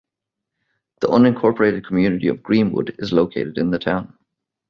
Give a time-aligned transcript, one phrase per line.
[1.01, 4.17] The unincorporated community of Greenwood is located in the town.